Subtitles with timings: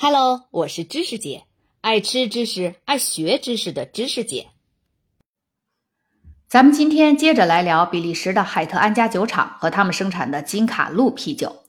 [0.00, 1.42] Hello，我是知识姐，
[1.80, 4.50] 爱吃知识、爱学知识的知识姐。
[6.48, 11.64] 咱们今天接着来聊比利时的海特安家酒厂和他们生产的金卡路啤酒。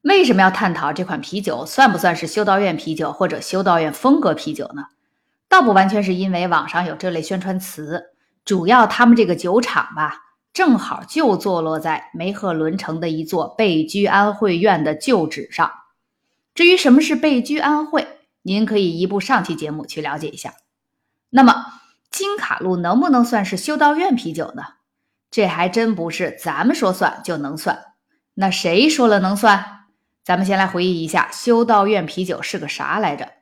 [0.00, 4.86] 为什么要探讨这款啤酒算不算是修道院啤酒或者修道院风格啤酒呢？
[5.46, 8.14] 倒不完全是因为网上有这类宣传词，
[8.46, 10.22] 主要他们这个酒厂吧，
[10.54, 15.70] 正好就坐落在梅赫伦城的一座贝居安会院的旧址上。
[16.56, 18.08] 至于什么是贝居安会，
[18.40, 20.54] 您可以移步上期节目去了解一下。
[21.28, 21.66] 那么
[22.10, 24.62] 金卡路能不能算是修道院啤酒呢？
[25.30, 27.78] 这还真不是咱们说算就能算。
[28.32, 29.84] 那谁说了能算？
[30.24, 33.32] 咱们先来回忆一下修道院啤酒是个啥来着？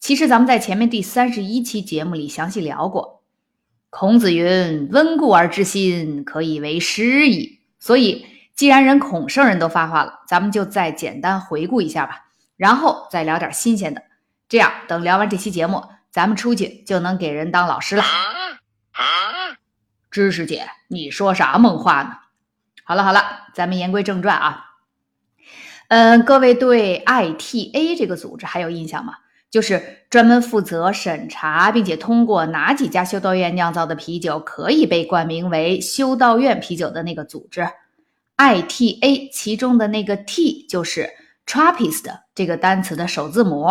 [0.00, 3.22] 其实咱们在前面第三十一期节目里详细聊过。
[3.88, 12.22] 孔子云：“温故而知新，可以为师矣。”所以，既然人孔圣人都发话了，咱们就再简单回顾一下吧。
[12.64, 14.02] 然后再聊点新鲜的，
[14.48, 18.02] 这样等聊完这期节目，咱们出去就能给人当老师了。
[20.10, 22.16] 知识姐，你说啥梦话呢？
[22.82, 24.64] 好了好了，咱们言归正传啊。
[25.88, 29.16] 嗯，各位对 ITA 这个组织还有印象吗？
[29.50, 37.68] 就是专门负责审查并且通过哪几家修道院酿造的啤酒可以被冠名为修道院啤酒的那个组织。
[38.38, 41.10] ITA 其中的那个 T 就是。
[41.46, 43.68] Trappist 这个单词的首字母，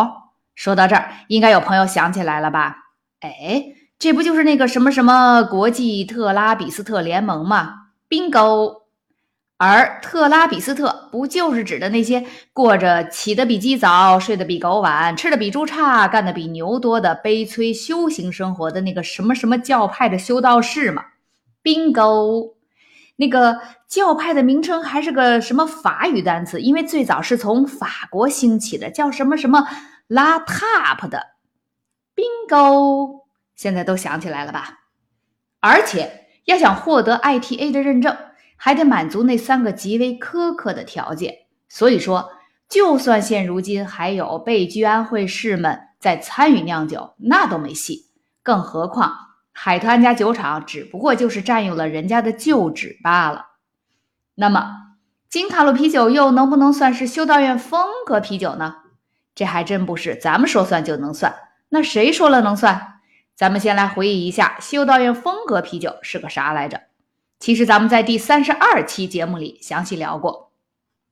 [0.56, 2.78] 说到这儿，应该有朋友想起来了吧？
[3.22, 3.66] 哎，
[3.98, 8.84] 这不就是那个什么什么国际特拉比斯特联盟吗？Bingo！
[9.58, 21.06] 而特拉比斯特不就是指的那些过着起得比鸡早、睡得比狗晚、吃的比猪差、干的比牛多的悲催修行生活的那个什么什么教派的修道士吗
[21.64, 22.53] ？Bingo！
[23.24, 26.60] 那个教派的名称还是个什么法语单词？
[26.60, 29.66] 因为最早是从法国兴起的，叫什么什么
[30.08, 31.28] 拉塔 p 的
[32.14, 33.22] ，bingo，
[33.56, 34.80] 现在都想起来了吧？
[35.62, 38.18] 而且要想获得 ITA 的认证，
[38.58, 41.34] 还得满足那三个极为苛刻的条件。
[41.70, 42.30] 所以说，
[42.68, 48.08] 就算现如今还有被居安会士们在参与酿酒，那都没戏，
[48.44, 49.33] 更何况。
[49.54, 53.46] 海豚安家酒厂只不过就是占用了人家的旧址罢了。
[54.36, 54.98] 那么，
[55.30, 58.78] 金卡路啤酒又能不能算是修道院风格啤酒呢？
[59.36, 61.34] 这还真不是咱们说算就能算。
[61.70, 63.00] 那谁说了能算？
[63.36, 66.82] 咱们先来回忆一下修道院风格啤酒是个啥来着？
[67.40, 70.52] 其实咱们在第三十二期节目里详细聊过。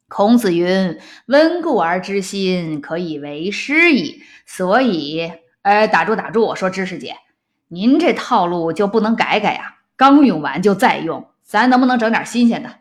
[0.07, 5.31] 孔子云：“温故而知新，可以为师矣。”所以，
[5.61, 7.15] 呃，打住打住，我说知识姐。
[7.73, 9.77] 您这套路就不能改改呀？
[9.95, 12.69] 刚用完就再用，咱能不能整点新鲜的？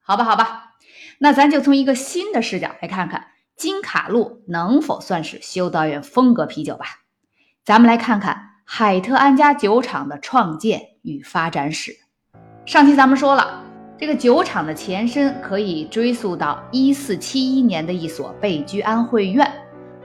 [0.00, 0.70] 好吧，好吧，
[1.18, 3.26] 那咱就从一个新的视角来看看
[3.56, 6.86] 金卡路能否算是修道院风格啤酒吧。
[7.62, 11.94] 咱们来看看海特安家酒厂的创建与发展史。
[12.64, 13.62] 上期咱们说了，
[13.98, 19.52] 这个酒厂的前身可以追溯到一四七一年的一所贝居安会院，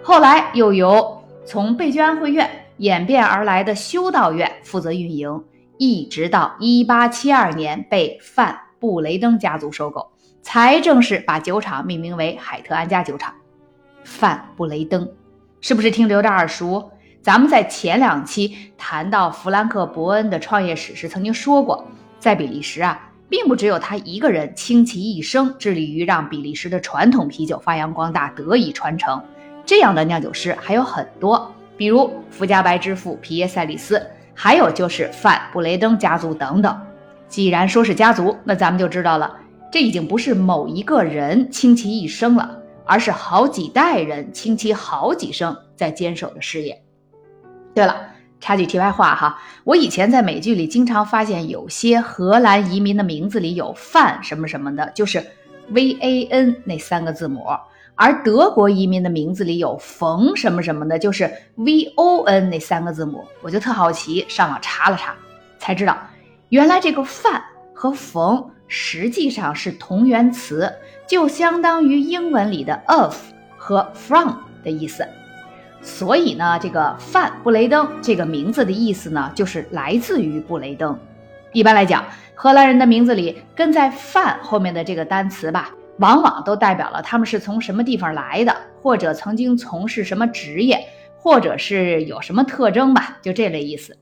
[0.03, 1.18] 后来又由
[1.49, 5.43] 从贝居安会院演变而来的修道院负责运营，
[5.79, 10.11] 一直到一八七二年被范布雷登家族收购，
[10.43, 13.33] 才正式把酒厂命名为海特安家酒厂。
[14.03, 15.09] 范布雷登
[15.59, 16.91] 是不是听着有点耳熟？
[17.19, 21.83] 咱们在前两期谈到弗兰克·伯恩的创业史时，曾经说过，
[22.19, 29.19] 在比利时啊，并不只有他一个人倾其一生致力于让比利时的传统啤酒发扬光大、得以传承。
[29.69, 34.03] 这样的酿酒师还有很多，比如福加白之父皮耶塞里斯，
[34.33, 36.75] 还有就是范布雷登家族等等。
[37.27, 39.37] 既然说是家族，那咱们就知道了，
[39.71, 46.81] 这已经不是某一个人倾其一生了，而是好几代人倾其好几生在坚守的事业。
[47.75, 47.95] 对了，
[48.39, 55.23] 插句题外话哈，我以前在美剧里经常发现有些荷兰移民的名字里有范什么什么的，就是
[55.69, 57.45] V A N 那三个字母。
[58.01, 65.13] 而德国移民的名字里有冯什么什么的，就是 V O N 那三个字母，我就特好奇，上网查了查，
[65.57, 65.97] 才知道
[66.47, 67.43] 原来这个范
[67.73, 70.71] 和冯实际上是同源词，
[71.05, 73.17] 就相当于英文里的 of
[73.57, 74.31] 和 from
[74.63, 75.05] 的意思。
[75.81, 80.97] 所以呢，这个范布雷登这个名字的意思呢，就是来自于布雷登。
[81.51, 85.71] 一般来讲，荷兰人的名字里跟在范后面的这个单词吧。
[85.99, 90.79] 往往都代表了他们是从什么地方来的，或者曾经从事什么职业，
[91.17, 93.97] 或者是有什么特征吧，就这类意思。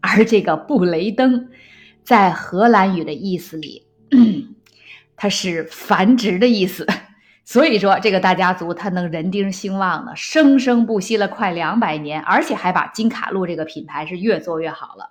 [0.00, 1.48] 而这个布雷登，
[2.02, 3.86] 在荷兰语的意思里，
[5.14, 6.86] 它是繁殖的意思，
[7.44, 15.10] 所以说，这个大家族它能人丁兴旺呢，生生不息了快两百年，而且还把金卡路这个品牌是越做越好了。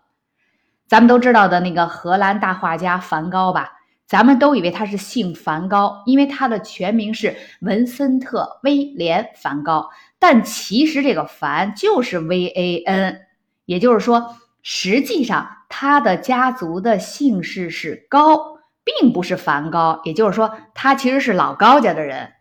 [0.87, 3.78] 咱们都知道的那个荷兰大画家梵高吧，
[4.09, 13.21] 咱们都以为他是姓梵高，因为他的全名是文森特威廉·梵高，但其实这个梵就是 V A N，
[13.65, 18.57] 也就是说，实际上他的家族的姓氏是高。
[19.01, 22.31] 并不是梵高，也就是说，他其实是老高家的人。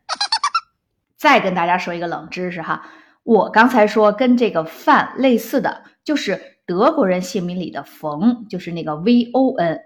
[1.15, 2.89] 再跟大家说一个冷知识哈，
[3.23, 9.79] 我刚才说跟这个范类似的，就是德国人姓名里的冯，就是那个 V O N。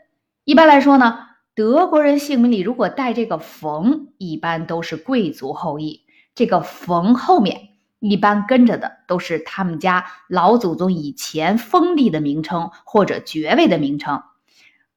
[0.45, 1.19] 一般来说呢，
[1.55, 6.07] 德国人姓名里如果带这个冯，一般都是贵族后裔。
[6.35, 7.69] 这个冯后面
[7.99, 14.23] 一般跟着的都是他们家老祖宗以前封地的名称或者爵位的名称。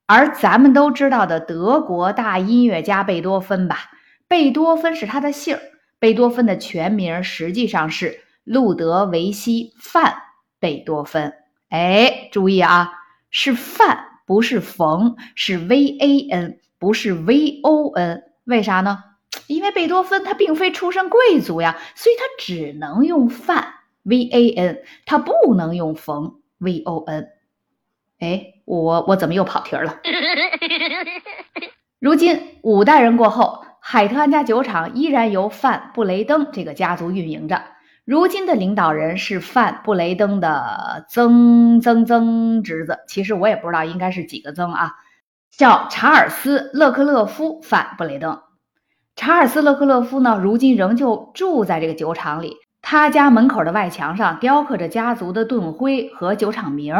[0.06, 3.90] 而咱们都知道的德国大音乐家贝多芬吧，
[4.28, 5.62] 贝多芬是他的姓儿。
[6.00, 10.12] 贝多芬的全名实际上是路德维希·范·
[10.60, 11.34] 贝多芬。
[11.70, 12.94] 哎，注意啊，
[13.30, 18.24] 是范，不是冯，是 V A N，不是 V O N。
[18.46, 19.04] 为啥呢？
[19.48, 23.74] 因为贝多芬他并非出身贵族呀，所以他只能用范
[24.04, 27.30] V A N，他不能用冯 V O N。
[28.20, 28.52] 哎。
[28.66, 30.00] 我我怎么又跑题了？
[32.02, 37.62] 如今五代人过后，海特安家酒厂依然由范布雷登这个家族运营着。
[38.06, 44.94] 如今的领导人是范布雷登的曾曾曾侄子，其实我也不知道应该是几个曾啊，
[45.50, 48.40] 叫查尔斯·勒克勒夫·范布雷登。
[49.16, 52.58] 查尔斯·勒克勒夫呢，如今仍旧住在这个酒厂里。
[52.84, 56.96] 他家门口的外墙上雕刻着家族的盾徽和酒厂名。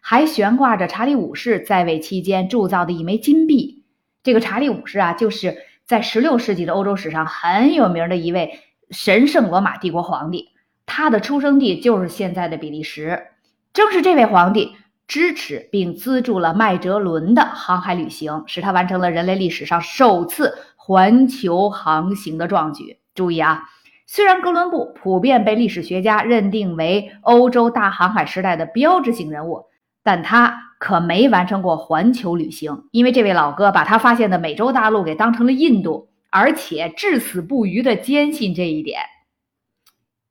[0.00, 3.84] 还悬挂着查理五世在位期间铸造的一枚金币。
[4.22, 10.50] 这个查理五世啊，就是在16世纪的欧洲史上很有名的一位神圣罗马帝国皇帝。
[10.86, 13.28] 他的出生地就是现在的比利时。
[13.72, 22.98] 正是这位皇帝支持并资助了麦哲伦的航海旅行，使他完成了人类历史上首次环球航行的壮举。
[23.14, 23.64] 注意啊，
[24.06, 29.66] 虽然哥伦布普遍被历史学家认定为欧洲大航海时代的标志性人物。
[30.02, 39.00] 但他可没完成过环球旅行，因为这位老哥把他发现的美洲大陆给当成了印度，而且至死不渝的坚信这一点。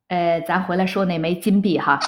[0.07, 1.99] 呃，咱回来说那枚金币哈，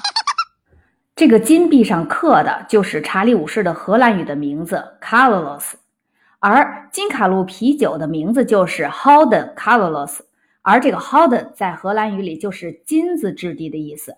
[1.16, 5.74] 这个金币上刻的就是查理五世的荷兰语的名字 Carlos，
[6.40, 10.20] 而金卡路啤酒的名字就是 Holden Carlos，
[10.62, 14.18] 而这个 Holden 在荷兰语里就是金子质地的意思。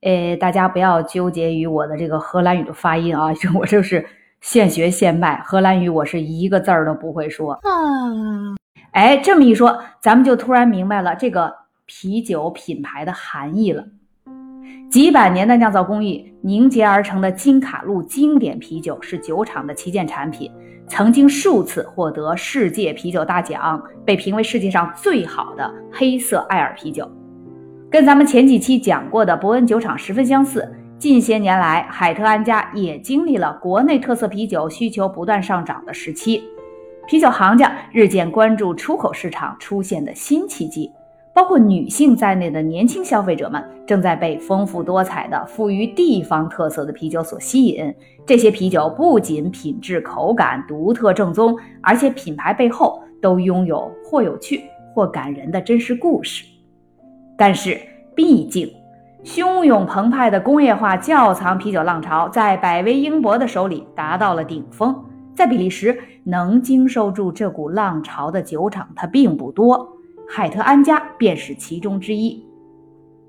[0.00, 4.06] 呃，大家不要纠结于我的这个荷兰语的发音啊， 我就是
[4.40, 7.52] 现学现卖，荷兰语我是一个字儿都不会说。
[7.54, 7.60] 啊，
[8.92, 11.50] 哎，这么一说，咱们就突然明白了这个
[11.86, 13.82] 啤酒品牌的含义了。
[14.90, 20.52] 几百年的酿造工艺凝结而成的金卡路经典啤酒是酒厂的旗舰产品，
[20.86, 27.10] 曾经数次获得世界啤酒大奖，被评为世界上最好的黑色艾尔啤酒。
[27.90, 36.44] 跟咱们前几期讲过的伯恩酒厂十分相似，近些年来，海特安家也经历了国内特色啤酒需求不断上涨的时期，
[37.06, 40.90] 啤酒行家日渐关注出口市场出现的新契机，
[41.34, 47.92] 包括女性在内的年轻消费者们正在被丰富多彩的、富于地方特色的啤酒所吸引。
[48.24, 54.62] 这些啤酒不仅品质口感独特正宗，而且品牌背后都拥有或有趣
[54.94, 56.44] 或感人的真实故事。
[57.36, 57.78] 但是，
[58.14, 58.72] 毕竟，
[59.24, 64.94] 汹涌澎湃的工业化窖藏啤酒浪潮在百威英博的手里达到了顶峰。
[65.34, 69.96] 在比利时，能经受住这股浪潮的酒厂它并不多，
[70.28, 72.44] 海特安家便是其中之一。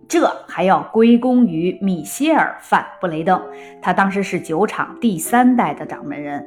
[0.08, 3.42] 这还要归功于米歇尔·范布雷登，
[3.82, 6.46] 他当时是酒厂第三代的掌门人。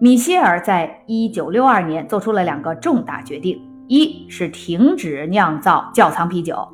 [0.00, 6.66] 米歇尔在一九六二年做出了两个重大决定：一是停止酿造窖藏啤酒。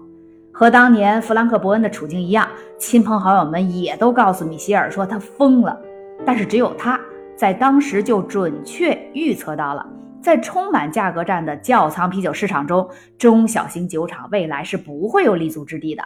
[0.50, 5.78] 和当年弗兰克·伯恩的处境一样，亲朋好友们也都告诉米歇尔说他疯了。
[6.24, 6.98] 但是只有他
[7.36, 9.86] 在当时就准确预测到了，
[10.20, 12.88] 在充满价格战的窖藏啤酒市场中，
[13.18, 16.04] 中小型酒厂未来是不会有立足之地的。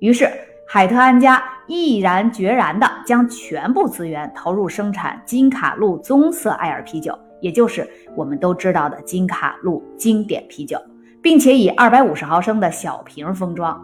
[0.00, 0.30] 于是，
[0.66, 10.78] 海特安家毅然决然地将全部资源投入生产金卡路棕色艾尔啤酒，也就是我们都知道的金卡路经典啤酒。
[11.20, 13.76] 并且以二百五十毫升的小瓶封装。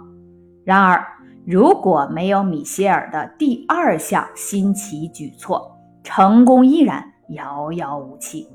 [0.63, 1.05] 然而，
[1.45, 8.49] 如果没有米歇尔的第二项新奇举措，成功依然遥遥无期。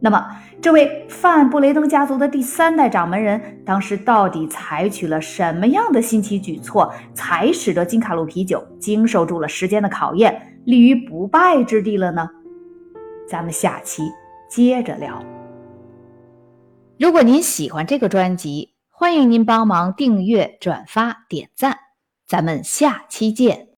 [0.00, 0.24] 那么，
[0.60, 12.28] 这位范布雷登家族的第三代掌门人，当时到底采取了什么样的新奇举措，才使得金卡路啤酒经受住了时间的考验，立于不败之地了呢？
[13.28, 14.02] 咱们下期
[14.48, 15.20] 接着聊。
[16.96, 21.76] 如果您喜欢这个专辑，欢迎您帮忙订阅、转发、点赞。
[22.24, 23.66] 咱们下期见。